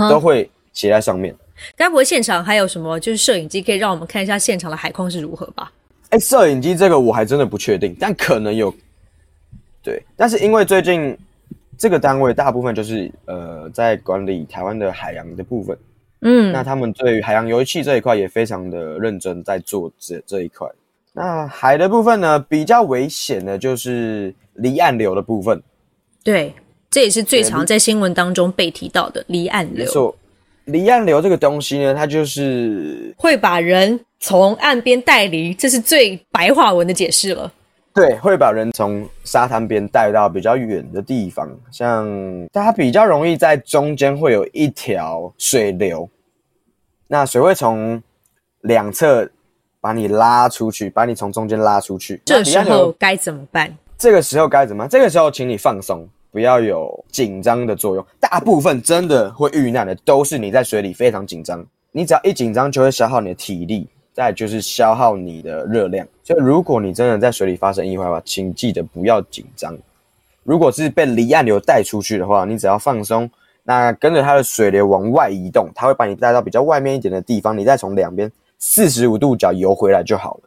[0.07, 1.35] 都会写在上面。
[1.75, 5.71] 该不会现场还有什么就是摄影机可以让我们看一下现场的海况是如何吧？
[6.09, 8.71] 哎，摄影机这个我还真的不确定，但可能有。
[9.81, 11.17] 对，但是因为最近
[11.77, 15.75] 这个单位大部分就是呃在管理台湾的海洋的部分，
[16.21, 20.67] 嗯，那他们对于海洋油气这一块也非常的认真，在做这这一块。
[21.13, 25.59] 那海的部分呢，比较危险的就是离岸流的部分。
[26.23, 26.53] 对，
[26.91, 29.83] 这也是最常在新闻当中被提到的离岸流。
[29.83, 30.15] 没错，
[30.67, 37.51] 离岸流这个东西呢，它就是会把人从岸边带离，这是最白话文的解释了。
[37.93, 42.07] 对，会把人从沙滩边带到比较远的地方，像
[42.53, 46.07] 它比较容易在中间会有一条水流，
[47.07, 48.01] 那水会从
[48.61, 49.27] 两侧
[49.81, 52.21] 把你拉出去，把你从中间拉出去。
[52.23, 53.75] 这时候该怎么办？
[53.97, 54.89] 这个时候该怎么办？
[54.89, 58.05] 这个时候，请你放松，不要有紧张的作用。
[58.19, 61.65] 大部分真的会遇难的，都是你在水里非常紧张。
[61.91, 66.07] 你只要一紧张，就会消耗你的体力，再就是消耗你的热量。
[66.23, 69.75] 所以，如果你真的在水里发生意外的话，请记得不要紧张。
[70.43, 73.27] 如果是被离岸流带出去的话，你只要放松，
[73.63, 80.41] 那跟着它的水流往外移动，它会把你带到比较外面一点的地方，你再从两边四十五度角游回来就好了。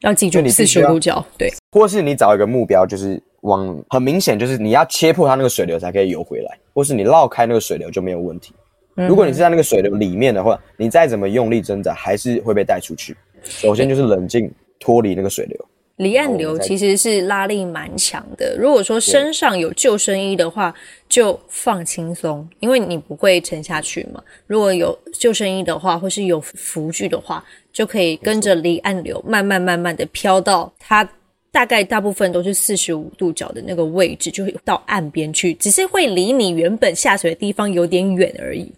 [0.00, 8.52] 要记住四十度角，对，或是你找一个目标，就是往很明显，就是你要切破它那个水流才可以游回来，或是你绕开那个水流就没有问题。
[8.94, 13.16] 如果你是在那个水流里面的话，你再怎么用力挣扎，还是会被带出去。
[13.42, 15.68] 首先就是冷静，脱离那个水流。
[15.96, 18.56] 离岸流其实是拉力蛮强的。
[18.58, 20.74] 如果说身上有救生衣的话，
[21.08, 24.20] 就放轻松，因为你不会沉下去嘛。
[24.46, 31.08] 如果有救生衣的话，或是有浮具的话，就可以跟着离岸流慢慢慢慢的飘到它
[31.54, 38.72] 大概大部分都是四十五度角的那个位置，就会到岸边去，只是会离你原本下水的地方有点远而已。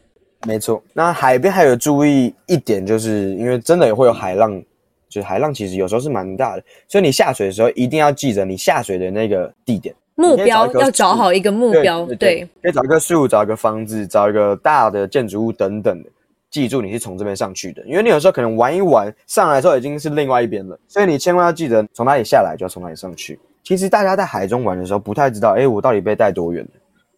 [0.47, 4.63] 没错，那海边还有注意一点，就是因为真的也会有海浪，
[5.09, 9.95] 就是海浪其实有时候是蛮大的，所以你下水的时候一定要记着你下水的那个地点。
[10.15, 16.11] 目标要找好一个目标，对对，可以找一棵树，找一个房子，找一个大的建筑物等等的。
[16.51, 23.39] 记住你是从这边上去的，因为你有时候可能玩一玩，上来的时候已经是另外一边了，所以你千万要记得从哪里下来就要从哪里上去。
[23.63, 26.71] 其实大家在海中玩的时候不太知道，哎，我到底被带多远了？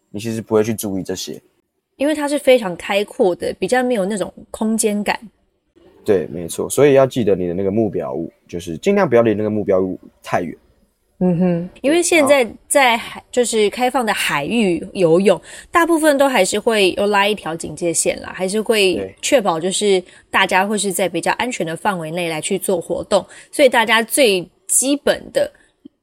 [0.09, 1.39] 你其实不会去注意这些。
[1.95, 5.19] 因为它是非常开阔的，比较没有那种空间感。
[6.03, 10.57] 对，没错，所以要记得你的那个目标物，就是尽量不要离那个目标物太远。
[11.21, 19.15] 嗯哼，因为现在在海就是开放的海域游泳，大部分都还是会又拉一条警戒线啦，还是会对。
[19.21, 20.01] 确保就是
[20.31, 25.51] 大家会是在比较安全的范围内来去做活动，所以大家最基本的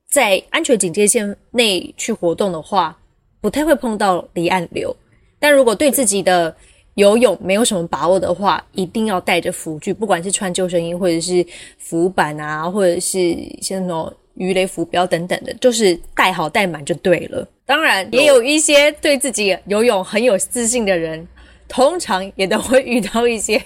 [0.07, 2.95] 在安全警戒线内去活动的话，
[3.41, 4.95] 不太会碰到离岸流。
[5.39, 6.55] 但如果对自己的
[6.97, 11.47] 游泳没有什么把握的话，一定要带着浮具，不管是穿救生衣或者是
[11.79, 17.47] 浮板啊，或者是像那种鱼雷浮标等等的，就是带好带满就对了。
[17.65, 21.27] 当然，也有一些对自己游泳很有自信的人，
[21.67, 23.61] 通常也都会遇到一些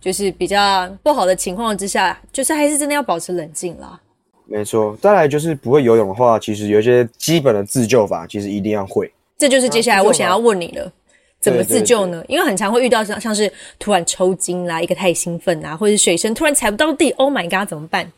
[0.00, 3.98] 就是比较不好的情况之下，就是还是真的要保持冷静啦。
[4.46, 4.96] 没错。
[5.00, 9.10] 再来就是不会游泳的话，其实有一些基本的自救法，其实一定要会。
[9.38, 10.92] 这就是接下来我想要问你了，
[11.40, 12.22] 怎么自救呢？
[12.28, 18.12] 因为很常会遇到像像是突然抽筋啦，一个太兴奋啊，或者是水深突然踩不到地，Oh my god，怎么办？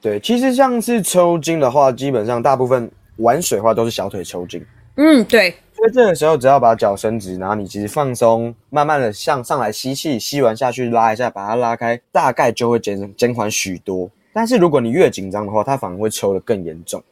[0.00, 4.64] 对，其实像是抽筋的话，基本上大部分玩水的话都是小腿抽筋。
[4.96, 14.10] 嗯，对，所以这个时候只要把脚伸直，然后你其实放松，慢慢的向上来吸气，吸完下去拉一下，把它拉开，大概就会减减缓许多。
[14.32, 17.02] 但是如果你越紧张的话，它反而会抽得更严重。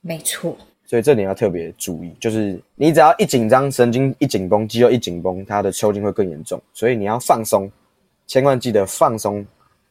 [0.00, 0.56] 没错。
[0.86, 6.60] 所以这点要特别注意，就是你只要一紧张，神经一紧绷，肌肉一紧绷，它的抽筋会更严重。
[6.72, 7.70] 所以你要放松，
[8.26, 9.44] 千万记得放松，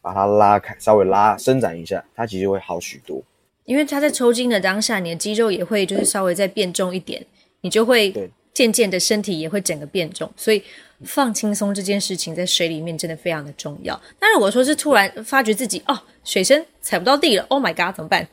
[0.04, 3.24] 把它拉开，稍微拉伸展一下，它其实会好许多。
[3.64, 7.26] 因为它在抽筋的当下，你的肌肉也会就是稍微再变重一点，
[7.62, 10.62] 你就会对渐渐的身体也会整个变重，所以
[11.06, 14.00] 放轻松这件事情在水里面真的非常的重要。
[14.20, 18.28] 那如果说是突然发觉自己哦水深踩不到地了，Oh my god，怎么办？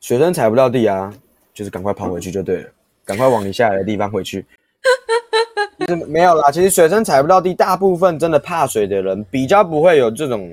[0.00, 1.14] 水深踩不到地啊，
[1.54, 2.70] 就是赶快跑回去就对了，
[3.04, 4.44] 赶快往你下来的地方回去。
[5.78, 10.52] 就是没有啦，其实水深踩不到地，大部分真的怕水的人比较不会有这种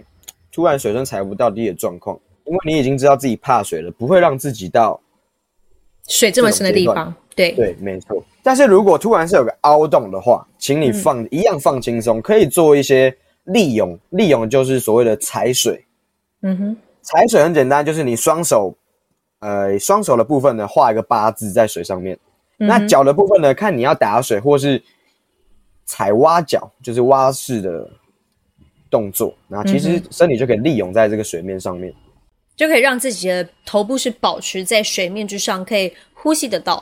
[0.56, 4.97] 突然水深踩不到底的状况，因为你已经知道自己怕水了，不会让自己到
[6.08, 8.24] 水这么深的地方，对，对，没错。
[8.41, 13.99] 但是如果突然是有个凹洞的话，请你放、一样放轻松，可以做一些利用。
[14.12, 15.84] 利用就是所谓的踩水，
[16.43, 18.74] 嗯哼，踩水很简单，就是你双手，
[19.39, 22.18] 呃，双手的部分呢画一个八字在水上面，
[22.56, 24.82] 那脚的部分呢，看你要打水或是
[25.84, 27.89] 踩蛙脚，就是蛙式的
[28.96, 31.93] 动作，那其实身体就可以利用在这个水面上面。
[32.56, 36.82] 就可以让自己的头部是保持在水面之上，可以呼吸得到。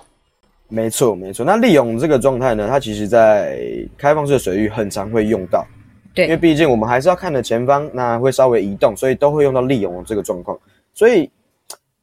[0.68, 1.44] 没错，没错。
[1.44, 3.58] 那利用这个状态呢，它其实在
[3.98, 5.66] 开放式的水域很常会用到。
[6.14, 10.56] 对因为，毕竟我们还是要看着前方，那会稍微移动，所以都会用到利用这个状况。
[10.94, 11.28] 所以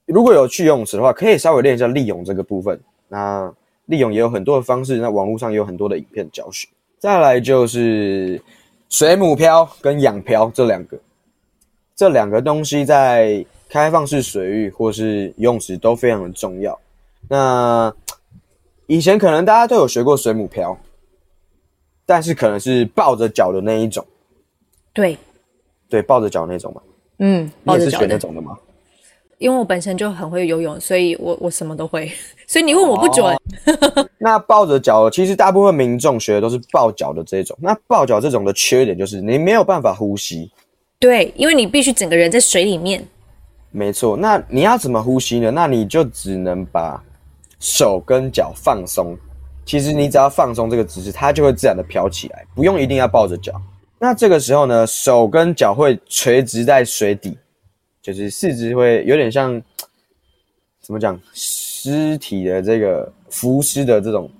[0.06, 2.80] 如果有去游泳池的话，可以稍微练一下利用这个部分。
[3.08, 3.52] 那
[3.86, 6.66] 利用也有很多的方式，那网络上也有很多的影片教学。
[6.98, 8.40] 再来就是
[8.91, 10.99] 水母漂跟仰漂这两个，
[11.97, 16.78] 这两个东西在开放式水域或是游泳池都非常的重要。
[17.28, 17.95] 那
[18.86, 20.76] 以前可能大家都有学过水母漂，
[22.05, 24.05] 但是可能是抱着脚的那一种。
[24.93, 25.16] 对，
[25.88, 26.82] 对，抱着脚那种嘛。
[27.18, 28.18] 嗯，你也是学那抱着脚的。
[28.18, 28.59] 种的吗？
[29.38, 32.11] 因为我本身就很会游泳，所以我我什么都会，
[32.51, 33.24] 所以你问我不准。
[33.24, 33.38] 哦
[34.18, 37.57] 那抱着脚，其实大部分民众学的都是抱脚的这种。
[37.61, 40.51] 那抱脚这种的缺点就是你没有办法呼吸。
[40.98, 43.07] 对，因为你必须整个人在水里面。
[43.70, 45.53] 没错，那你要怎么呼吸呢？
[45.53, 47.01] 那你就只能把
[47.61, 49.16] 手跟脚放松。
[49.64, 53.53] 其实你只要放松这个姿势，它就会自然的飘起来，不用一定要抱着脚。
[53.96, 57.38] 那这个时候呢，手跟脚会垂直在水底，
[58.03, 59.62] 就是四肢会有点像
[60.82, 61.18] 怎么讲
[61.82, 64.30] 尸体的这个浮尸的这种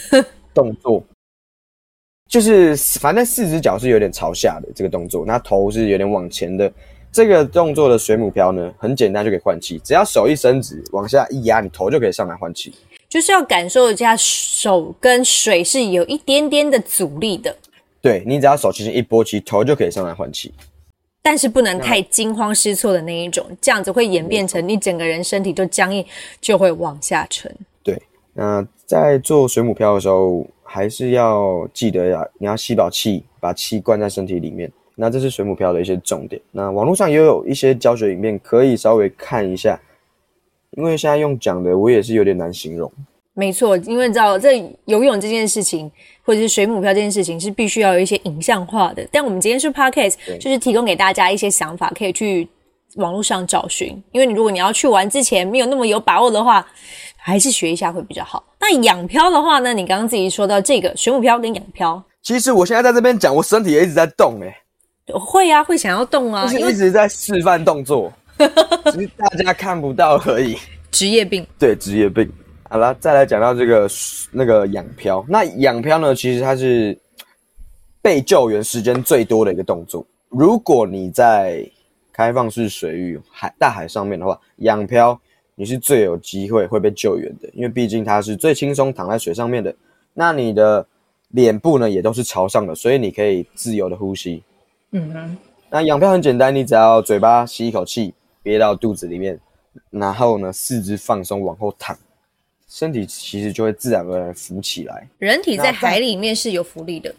[0.54, 1.04] 动作，
[2.26, 6.72] 就是反正四只脚是有点朝下的这个动作，那头是有点往前的。
[7.12, 12.74] 这个动作的水母漂呢，很简单就可以换气，只要手一伸直，往下一压，你头就可以上来换气。
[13.08, 17.54] 就是要感受一下手跟水是有一点点的阻力的，
[18.00, 20.52] 对你只要手轻轻一拨，其实头就可以上来换气。
[21.26, 26.06] 但是不能太惊慌失措的那一种，这样子会演变成你整个人身体就僵硬，
[26.40, 27.52] 就会往下沉。
[27.82, 28.00] 对，
[28.32, 34.70] 那在做水母漂的时候，还是要记得呀，你要吸饱气，把气灌在身体里面。
[34.94, 36.40] 那这是水母漂的一些重点。
[36.52, 39.80] 那网络上也有一些教学影片，可以稍微看一下。
[40.76, 42.92] 因为现在用讲的，我也是有点难形容。
[43.38, 44.54] 没错，因为你知道在
[44.86, 45.90] 游泳这件事情，
[46.24, 49.06] 或者是水母漂这件事情，是必须要有一些影像化的。
[49.12, 52.48] 但我们今天是 podcast，就是提供给大家一些想法，可以去
[52.94, 54.02] 网络上找寻。
[54.12, 56.66] 因为你如果你要去玩之前没有那么有把握的话，
[57.18, 58.42] 还是学一下会比较好。
[58.58, 70.56] 那仰漂的话呢，你刚刚自己说到这个水母漂跟仰漂，其实我现在在这边讲，我身体也一直在动、欸，会啊，会想要动啊，因是一直在示范动作， 只是大家看不到而已。
[70.90, 71.46] 职业病。
[71.58, 72.32] 对，职业病。
[72.68, 73.88] 好了，再来讲到这个
[74.32, 75.24] 那个仰漂。
[75.28, 76.98] 那仰漂呢，其实它是
[78.02, 80.04] 被救援时间最多的一个动作。
[80.28, 81.64] 如果你在
[82.12, 85.18] 开放式水域、海大海上面的话，仰漂
[85.54, 89.74] 你是最有机会会被救援的，因为毕竟它是最轻松躺在水上面的。
[90.12, 90.84] 那你的
[91.28, 94.42] 脸部呢也都是朝上的，所以你可以自由的呼吸。
[94.90, 95.36] 嗯哼，
[95.70, 98.12] 那仰漂很简单，你只要嘴巴吸一口气，
[98.42, 99.38] 憋到肚子里面，
[99.90, 101.96] 然后呢四肢放松往后躺，
[102.76, 105.08] 身体其实就会自然而然浮起来。
[105.16, 107.14] 人体在海里面是有浮力的。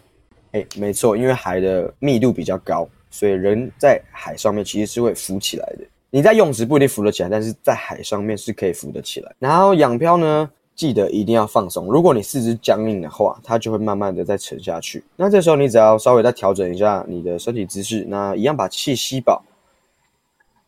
[0.52, 5.78] 哎，没错，因为海的密度比较高，所以人在海上面其实是会浮起来的。
[6.10, 9.34] 你在泳池不一定浮得起来，但是在海上面是可以浮得起来。
[9.40, 11.86] 然后仰漂呢，记得一定要放松。
[11.86, 15.02] 如果你四肢僵硬的话，它就会慢慢的再沉下去。
[15.16, 19.42] 那这时候你只要稍微再调整一下你的身体姿势，那一样把气吸饱，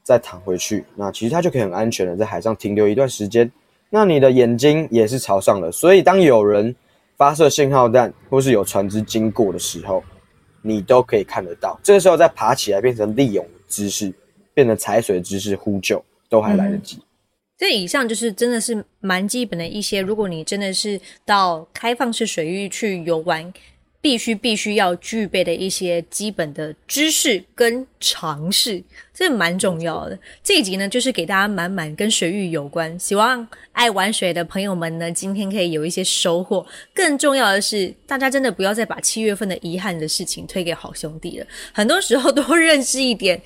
[0.03, 3.49] 再躺回去，那其实它就可以很安全的在海上停留一段时间。
[3.91, 6.75] 那你的眼睛也是朝上的，所以当有人
[7.19, 10.03] 发射信号弹或是有船只经过的时候，
[10.63, 11.79] 你都可以看得到。
[11.83, 14.11] 这个时候再爬起来变成立泳姿势。
[14.53, 16.99] 变成踩水姿势呼救都还来得及。
[17.57, 23.51] 这以上就是真的是蛮基本的一些，如果你真的是到开放式水域去游玩，
[24.01, 28.83] 必须必须要具备的一些基本的知识跟常识，
[29.13, 30.19] 这蛮重要的。
[30.43, 36.67] 这一集呢，就是给大家满满跟水域有关，希望爱玩水的朋友们呢，今天可以有一些收获。
[36.95, 43.41] 更重要的是，大家真的不要再把七月份的遗憾的事情推给好兄弟了，很多时候多认识一点。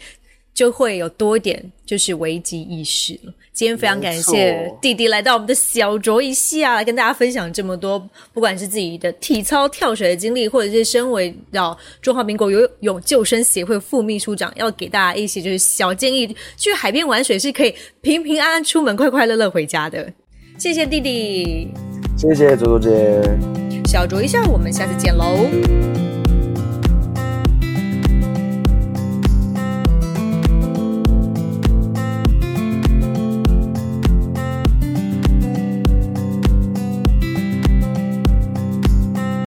[0.54, 3.32] 就会有多一点就是危机意识了。
[3.52, 7.98] 今天非常感谢弟弟来到我们的小酌一下，来跟大家分享这么多，
[8.32, 20.12] 不管是自己的体操跳水的经历，或者是身为到中华民国游泳救生协会副秘书长，要给大家一些就是小建议，去海边玩水是可以平平安安出门，快快乐乐回家的。
[20.58, 21.68] 谢谢弟弟，
[22.16, 22.90] 谢谢卓卓姐，
[23.86, 26.03] 小酌一下，我们下次见喽。